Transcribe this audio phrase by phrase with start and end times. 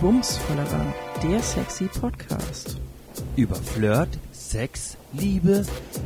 [0.00, 2.78] Bumsvollerer, der sexy Podcast.
[3.34, 5.64] Über Flirt, Sex, Liebe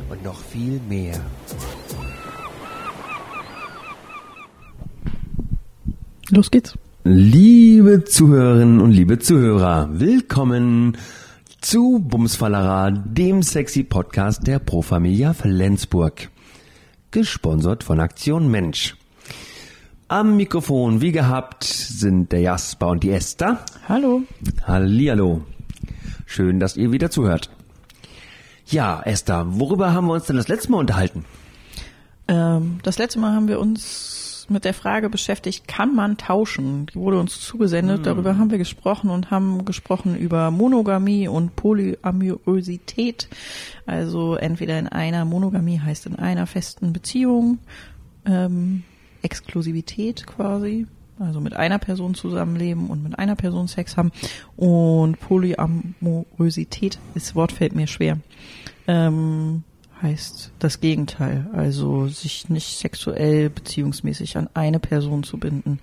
[0.09, 1.19] und noch viel mehr.
[6.29, 6.77] Los geht's.
[7.03, 10.97] Liebe Zuhörerinnen und liebe Zuhörer, willkommen
[11.59, 16.29] zu Bumsfallera, dem sexy Podcast der Pro Familia Flensburg.
[17.11, 18.95] Gesponsert von Aktion Mensch.
[20.11, 23.63] Am Mikrofon, wie gehabt, sind der Jasper und die Esther.
[23.87, 24.23] Hallo.
[24.67, 25.39] Hallihallo.
[26.25, 27.49] Schön, dass ihr wieder zuhört.
[28.65, 31.23] Ja, Esther, worüber haben wir uns denn das letzte Mal unterhalten?
[32.27, 36.87] Ähm, das letzte Mal haben wir uns mit der Frage beschäftigt, kann man tauschen?
[36.87, 38.03] Die wurde uns zugesendet, Hm.
[38.03, 43.29] darüber haben wir gesprochen und haben gesprochen über Monogamie und Polyamorosität.
[43.85, 47.59] Also entweder in einer Monogamie heißt in einer festen Beziehung,
[48.25, 48.83] ähm,
[49.21, 50.87] Exklusivität quasi,
[51.19, 54.11] also mit einer Person zusammenleben und mit einer Person Sex haben.
[54.57, 58.17] Und Polyamorosität, das Wort fällt mir schwer,
[58.87, 59.63] ähm,
[60.01, 65.79] heißt das Gegenteil, also sich nicht sexuell beziehungsmäßig an eine Person zu binden.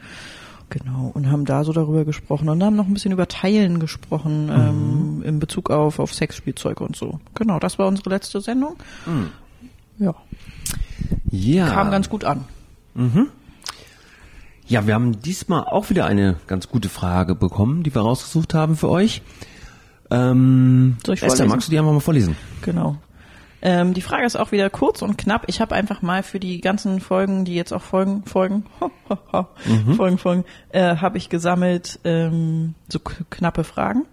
[0.70, 4.50] Genau, und haben da so darüber gesprochen und haben noch ein bisschen über Teilen gesprochen
[4.52, 7.20] ähm, in Bezug auf, auf Sexspielzeug und so.
[7.34, 8.76] Genau, das war unsere letzte Sendung.
[9.98, 10.14] Ja,
[11.30, 11.70] Ja.
[11.70, 12.44] kam ganz gut an.
[14.66, 18.77] Ja, wir haben diesmal auch wieder eine ganz gute Frage bekommen, die wir rausgesucht haben
[18.77, 19.22] für euch.
[20.10, 21.48] Ähm, Soll ich Esther, vorlesen?
[21.48, 22.36] magst du die einmal mal vorlesen?
[22.62, 22.96] Genau.
[23.60, 25.44] Ähm, die Frage ist auch wieder kurz und knapp.
[25.48, 28.64] Ich habe einfach mal für die ganzen Folgen, die jetzt auch folgen, folgen,
[29.96, 34.04] folgen, folgen, äh, habe ich gesammelt ähm, so knappe Fragen.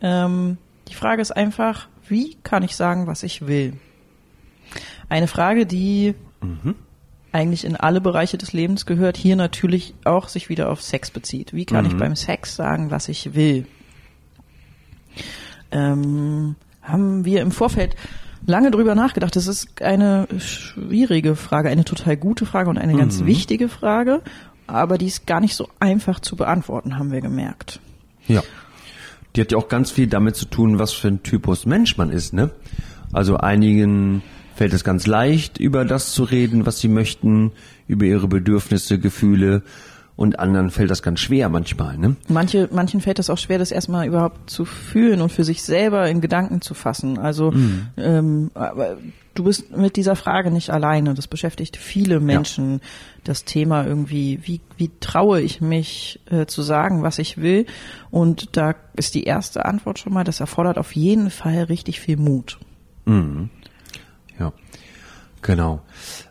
[0.00, 0.56] Ähm,
[0.88, 3.74] die Frage ist einfach, wie kann ich sagen, was ich will?
[5.08, 6.14] Eine Frage, die
[7.34, 11.52] eigentlich in alle Bereiche des Lebens gehört, hier natürlich auch sich wieder auf Sex bezieht.
[11.52, 13.66] Wie kann ich beim Sex sagen, was ich will?
[15.74, 17.96] ähm, haben wir im Vorfeld
[18.46, 19.36] lange drüber nachgedacht.
[19.36, 24.22] Das ist eine schwierige Frage, eine total gute Frage und eine ganz wichtige Frage,
[24.66, 27.80] aber die ist gar nicht so einfach zu beantworten, haben wir gemerkt.
[28.28, 28.42] Ja.
[29.34, 32.10] Die hat ja auch ganz viel damit zu tun, was für ein Typus Mensch man
[32.10, 32.50] ist, ne?
[33.12, 34.22] Also einigen
[34.54, 37.52] fällt es ganz leicht, über das zu reden, was sie möchten,
[37.88, 39.62] über ihre Bedürfnisse, Gefühle,
[40.16, 42.14] und anderen fällt das ganz schwer manchmal, ne?
[42.28, 46.08] Manche, manchen fällt es auch schwer, das erstmal überhaupt zu fühlen und für sich selber
[46.08, 47.18] in Gedanken zu fassen.
[47.18, 47.52] Also
[47.96, 48.96] ähm, aber
[49.34, 51.14] du bist mit dieser Frage nicht alleine.
[51.14, 52.80] Das beschäftigt viele Menschen.
[53.24, 57.66] Das Thema irgendwie, wie, wie traue ich mich äh, zu sagen, was ich will?
[58.12, 62.18] Und da ist die erste Antwort schon mal, das erfordert auf jeden Fall richtig viel
[62.18, 62.60] Mut.
[64.38, 64.52] Ja,
[65.42, 65.82] genau.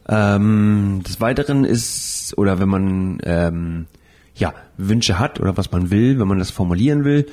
[0.07, 3.85] Ähm, des Weiteren ist, oder wenn man ähm,
[4.35, 7.27] ja Wünsche hat oder was man will, wenn man das formulieren will,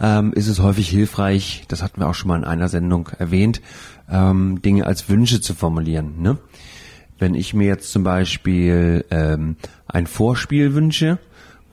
[0.00, 3.60] ähm, ist es häufig hilfreich, das hatten wir auch schon mal in einer Sendung erwähnt,
[4.10, 6.20] ähm, Dinge als Wünsche zu formulieren.
[6.20, 6.38] Ne?
[7.18, 11.18] Wenn ich mir jetzt zum Beispiel ähm, ein Vorspiel wünsche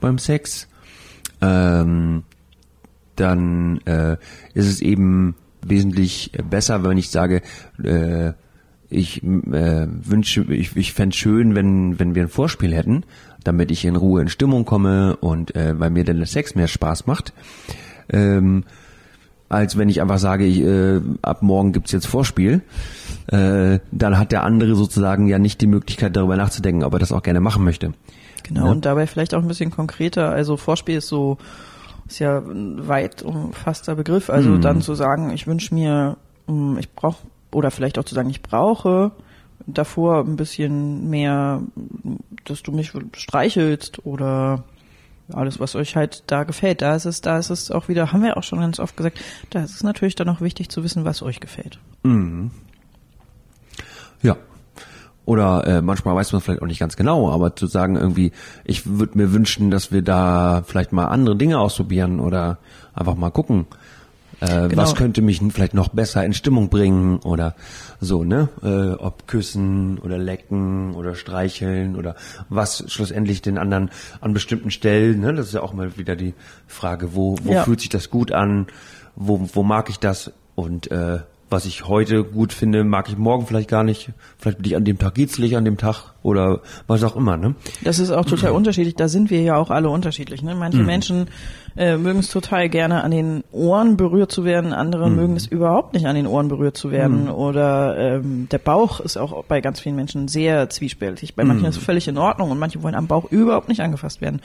[0.00, 0.68] beim Sex,
[1.40, 2.22] ähm,
[3.16, 4.16] dann äh,
[4.54, 5.34] ist es eben
[5.66, 7.42] wesentlich besser, wenn ich sage,
[7.82, 8.32] äh,
[8.88, 13.04] ich äh, wünsche, ich, ich fände schön, wenn, wenn wir ein Vorspiel hätten,
[13.42, 16.68] damit ich in Ruhe in Stimmung komme und äh, weil mir dann der Sex mehr
[16.68, 17.32] Spaß macht.
[18.10, 18.64] Ähm,
[19.48, 22.62] als wenn ich einfach sage, ich, äh, ab morgen gibt's jetzt Vorspiel,
[23.28, 27.12] äh, dann hat der andere sozusagen ja nicht die Möglichkeit darüber nachzudenken, ob er das
[27.12, 27.92] auch gerne machen möchte.
[28.44, 28.72] Genau, Ja.
[28.72, 30.30] und dabei vielleicht auch ein bisschen konkreter.
[30.30, 31.38] Also Vorspiel ist so,
[32.06, 34.30] ist ja ein weit umfasster Begriff.
[34.30, 37.18] Also dann zu sagen, ich wünsche mir, mm, ich brauche,
[37.52, 39.12] oder vielleicht auch zu sagen, ich brauche
[39.66, 41.62] davor ein bisschen mehr,
[42.44, 44.64] dass du mich streichelst oder
[45.32, 46.82] alles, was euch halt da gefällt.
[46.82, 49.20] Da ist es, da ist es auch wieder, haben wir auch schon ganz oft gesagt,
[49.50, 51.78] da ist es natürlich dann auch wichtig zu wissen, was euch gefällt.
[52.04, 52.50] Ja.
[55.32, 58.32] Oder äh, manchmal weiß man vielleicht auch nicht ganz genau, aber zu sagen irgendwie,
[58.64, 62.58] ich würde mir wünschen, dass wir da vielleicht mal andere Dinge ausprobieren oder
[62.92, 63.64] einfach mal gucken,
[64.40, 64.76] äh, Genau.
[64.82, 67.54] was könnte mich vielleicht noch besser in Stimmung bringen oder
[67.98, 68.50] so, ne?
[68.62, 72.14] Äh, ob küssen oder lecken oder streicheln oder
[72.50, 73.90] was schlussendlich den anderen
[74.20, 75.32] an bestimmten Stellen, ne?
[75.32, 76.34] Das ist ja auch mal wieder die
[76.66, 77.64] Frage, wo, wo Ja.
[77.64, 78.66] fühlt sich das gut an,
[79.16, 81.20] wo, wo mag ich das und äh,
[81.52, 84.10] Was ich heute gut finde, mag ich morgen vielleicht gar nicht.
[84.38, 87.54] Vielleicht bin ich an dem Tag geht's an dem Tag oder was auch immer, ne?
[87.84, 88.94] Das ist auch total unterschiedlich.
[88.94, 90.42] Da sind wir ja auch alle unterschiedlich.
[90.42, 90.54] Ne?
[90.54, 91.26] Manche Menschen
[91.76, 95.94] äh, mögen es total gerne an den Ohren berührt zu werden, andere mögen es überhaupt
[95.94, 97.28] nicht an den Ohren berührt zu werden.
[97.28, 101.34] Oder ähm, der Bauch ist auch bei ganz vielen Menschen sehr zwiespältig.
[101.34, 104.20] Bei manchen ist es völlig in Ordnung und manche wollen am Bauch überhaupt nicht angefasst
[104.20, 104.40] werden.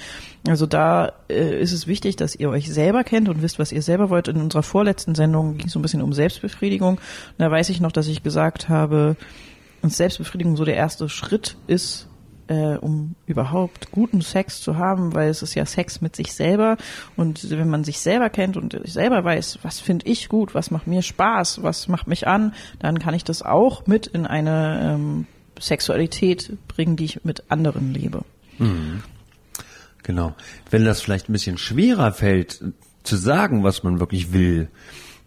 [0.47, 3.81] Also da äh, ist es wichtig, dass ihr euch selber kennt und wisst, was ihr
[3.81, 4.27] selber wollt.
[4.27, 6.95] In unserer vorletzten Sendung ging es so ein bisschen um Selbstbefriedigung.
[6.95, 7.01] Und
[7.37, 9.15] da weiß ich noch, dass ich gesagt habe,
[9.81, 12.07] und Selbstbefriedigung so der erste Schritt ist,
[12.47, 16.77] äh, um überhaupt guten Sex zu haben, weil es ist ja Sex mit sich selber
[17.15, 20.87] und wenn man sich selber kennt und selber weiß, was finde ich gut, was macht
[20.87, 25.27] mir Spaß, was macht mich an, dann kann ich das auch mit in eine ähm,
[25.59, 28.23] Sexualität bringen, die ich mit anderen lebe.
[30.03, 30.35] Genau.
[30.69, 32.63] Wenn das vielleicht ein bisschen schwerer fällt,
[33.03, 34.69] zu sagen, was man wirklich will,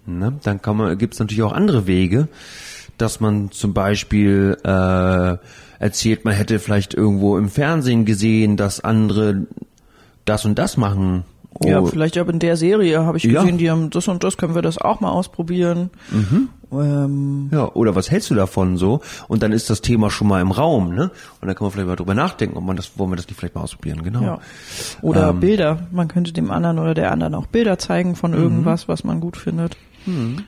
[0.07, 2.29] ne, dann kann man, gibt es natürlich auch andere Wege,
[2.99, 5.37] dass man zum Beispiel äh,
[5.81, 9.47] erzählt, man hätte vielleicht irgendwo im Fernsehen gesehen, dass andere
[10.25, 11.25] das und das machen.
[11.65, 13.41] Ja, Oh, vielleicht auch in der Serie habe ich Ja.
[13.41, 15.91] gesehen, die haben das und das, können wir das auch mal ausprobieren.
[16.73, 19.01] Ähm, Ja, oder was hältst du davon so?
[19.27, 21.11] Und dann ist das Thema schon mal im Raum, ne?
[21.41, 23.37] Und dann kann man vielleicht mal drüber nachdenken, ob man das, wollen wir das nicht
[23.39, 24.23] vielleicht mal ausprobieren, genau.
[24.23, 24.39] Ja.
[25.03, 25.41] Oder Ähm.
[25.41, 25.79] Bilder.
[25.91, 29.37] Man könnte dem anderen oder der anderen auch Bilder zeigen von irgendwas, was man gut
[29.37, 29.77] findet.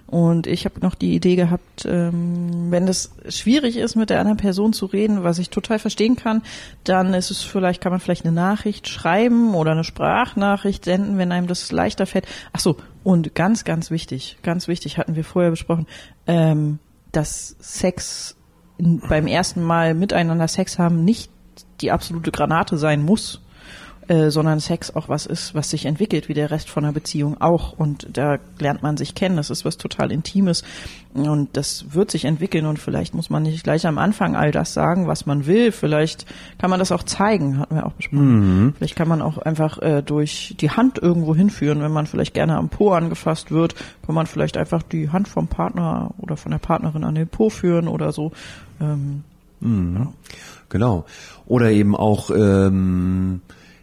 [0.06, 4.38] Und ich habe noch die Idee gehabt, ähm, wenn das schwierig ist, mit der anderen
[4.38, 6.42] Person zu reden, was ich total verstehen kann,
[6.84, 11.32] dann ist es vielleicht, kann man vielleicht eine Nachricht schreiben oder eine Sprachnachricht senden, wenn
[11.32, 12.26] einem das leichter fällt.
[12.52, 15.86] Ach so, und ganz, ganz wichtig, ganz wichtig, hatten wir vorher besprochen,
[16.26, 16.78] ähm,
[17.12, 18.36] dass Sex
[18.78, 21.30] beim ersten Mal miteinander Sex haben nicht
[21.80, 23.41] die absolute Granate sein muss,
[24.12, 27.40] äh, sondern Sex auch was ist, was sich entwickelt, wie der Rest von einer Beziehung
[27.40, 27.72] auch.
[27.72, 29.36] Und da lernt man sich kennen.
[29.36, 30.64] Das ist was total Intimes.
[31.14, 32.66] Und das wird sich entwickeln.
[32.66, 35.72] Und vielleicht muss man nicht gleich am Anfang all das sagen, was man will.
[35.72, 36.26] Vielleicht
[36.58, 38.26] kann man das auch zeigen, hatten wir auch besprochen.
[38.76, 41.80] Vielleicht kann man auch einfach äh, durch die Hand irgendwo hinführen.
[41.80, 43.74] Wenn man vielleicht gerne am Po angefasst wird,
[44.04, 47.48] kann man vielleicht einfach die Hand vom Partner oder von der Partnerin an den Po
[47.48, 48.30] führen oder so.
[48.78, 49.24] Ähm,
[50.68, 51.06] Genau.
[51.46, 53.40] Oder eben auch, ähm,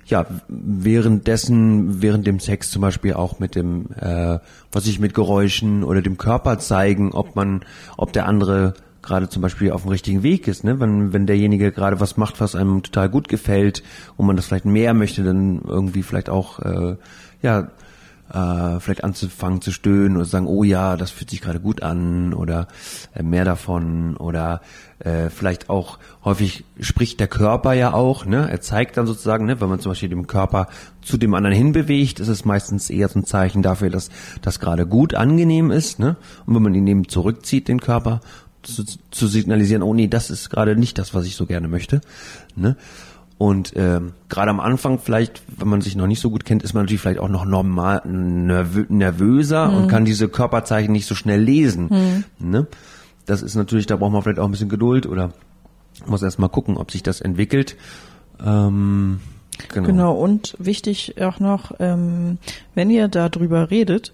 [0.09, 4.39] ja, währenddessen, während dem Sex zum Beispiel auch mit dem, äh,
[4.71, 7.61] was ich mit Geräuschen oder dem Körper zeigen, ob man,
[7.97, 10.79] ob der andere gerade zum Beispiel auf dem richtigen Weg ist, ne?
[10.79, 13.83] Wenn, wenn derjenige gerade was macht, was einem total gut gefällt
[14.17, 16.95] und man das vielleicht mehr möchte, dann irgendwie vielleicht auch, äh,
[17.41, 17.69] ja,
[18.33, 22.33] äh, vielleicht anzufangen zu stöhnen oder sagen, oh ja, das fühlt sich gerade gut an
[22.33, 22.67] oder
[23.13, 24.61] äh, mehr davon oder
[24.99, 28.49] äh, vielleicht auch häufig spricht der Körper ja auch, ne?
[28.49, 30.67] Er zeigt dann sozusagen, ne, wenn man zum Beispiel den Körper
[31.01, 34.09] zu dem anderen hinbewegt, ist es meistens eher so ein Zeichen dafür, dass
[34.41, 36.17] das gerade gut angenehm ist, ne?
[36.45, 38.21] Und wenn man ihn eben zurückzieht, den Körper,
[38.61, 42.01] zu, zu signalisieren, oh nee, das ist gerade nicht das, was ich so gerne möchte,
[42.55, 42.75] ne?
[43.39, 46.73] Und ähm, gerade am Anfang vielleicht, wenn man sich noch nicht so gut kennt, ist
[46.73, 51.41] man natürlich vielleicht auch noch normal nervö nervöser und kann diese Körperzeichen nicht so schnell
[51.41, 52.25] lesen.
[52.37, 52.67] Ne?
[53.25, 55.31] Das ist natürlich, da braucht man vielleicht auch ein bisschen Geduld oder
[56.05, 57.77] muss erst mal gucken, ob sich das entwickelt.
[58.45, 59.21] Ähm,
[59.69, 59.87] genau.
[59.87, 62.39] Genau, und wichtig auch noch, ähm,
[62.75, 64.13] wenn ihr darüber redet,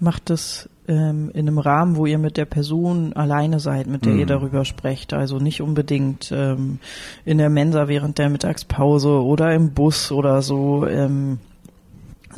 [0.00, 4.14] macht es ähm, in einem Rahmen, wo ihr mit der Person alleine seid, mit der
[4.14, 5.12] ihr darüber sprecht.
[5.12, 6.78] Also nicht unbedingt ähm,
[7.24, 10.86] in der Mensa während der Mittagspause oder im Bus oder so.
[10.86, 11.38] Ähm,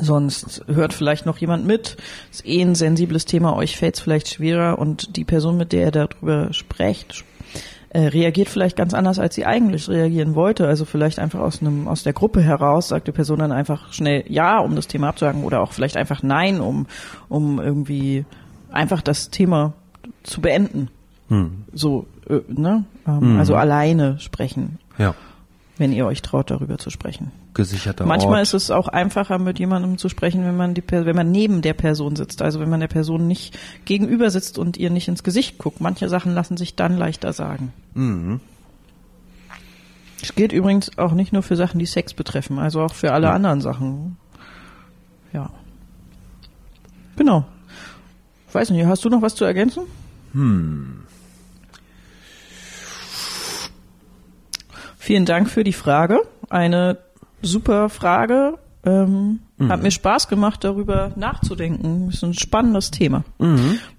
[0.01, 1.97] Sonst hört vielleicht noch jemand mit.
[2.31, 5.87] Ist eh ein sensibles Thema, euch fällt es vielleicht schwerer und die Person, mit der
[5.87, 7.25] ihr darüber sprecht,
[7.91, 10.67] äh, reagiert vielleicht ganz anders, als sie eigentlich reagieren wollte.
[10.67, 14.23] Also vielleicht einfach aus einem aus der Gruppe heraus sagt die Person dann einfach schnell
[14.27, 16.85] ja, um das Thema abzusagen, oder auch vielleicht einfach nein, um
[17.29, 18.25] um irgendwie
[18.71, 19.73] einfach das Thema
[20.23, 20.89] zu beenden.
[21.29, 21.63] Hm.
[21.73, 22.85] So, äh, ne?
[23.07, 25.15] Ähm, Also alleine sprechen, Ja,
[25.79, 27.31] wenn ihr euch traut, darüber zu sprechen.
[27.55, 28.43] gesicherter Manchmal Ort.
[28.43, 31.73] ist es auch einfacher, mit jemandem zu sprechen, wenn man die, wenn man neben der
[31.73, 32.41] Person sitzt.
[32.43, 35.81] Also wenn man der Person nicht gegenüber sitzt und ihr nicht ins Gesicht guckt.
[35.81, 37.73] Manche Sachen lassen sich dann leichter sagen.
[37.95, 38.39] Mhm.
[40.21, 43.27] Es gilt übrigens auch nicht nur für Sachen, die Sex betreffen, also auch für alle
[43.27, 43.33] Ja.
[43.33, 44.17] anderen Sachen.
[45.31, 45.49] Ja.
[47.15, 47.45] Genau.
[48.49, 49.83] Ich weiß nicht, hast du noch was zu ergänzen?
[50.33, 51.03] Hm.
[55.09, 56.21] Vielen Dank für die Frage.
[56.51, 56.99] Eine
[57.41, 58.59] super Frage.
[58.85, 62.09] Ähm, Hat mir Spaß gemacht, darüber nachzudenken.
[62.09, 63.23] Ist ein spannendes Thema.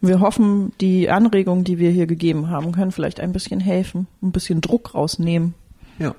[0.01, 4.31] Wir hoffen, die Anregungen, die wir hier gegeben haben, können vielleicht ein bisschen helfen, ein
[4.31, 5.55] bisschen Druck rausnehmen.
[5.99, 6.15] Ja.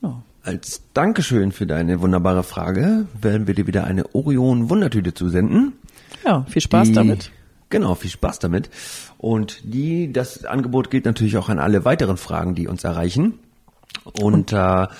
[0.00, 0.22] Genau.
[0.44, 5.72] Als Dankeschön für deine wunderbare Frage werden wir dir wieder eine Orion Wundertüte zusenden.
[6.24, 7.32] Ja, viel Spaß die, damit.
[7.68, 8.70] Genau, viel Spaß damit.
[9.18, 13.40] Und die, das Angebot gilt natürlich auch an alle weiteren Fragen, die uns erreichen.
[14.04, 14.90] Unter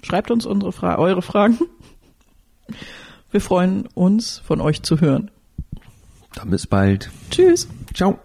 [0.03, 1.59] Schreibt uns unsere Fra eure Fragen.
[3.31, 5.31] Wir freuen uns, von euch zu hören.
[6.35, 7.09] Dann bis bald.
[7.29, 7.67] Tschüss.
[7.93, 8.19] Ciao.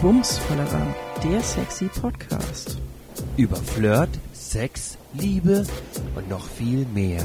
[0.00, 2.78] Bumsfallerer, der sexy Podcast.
[3.36, 5.66] Über Flirt, Sex, Liebe
[6.14, 7.24] und noch viel mehr.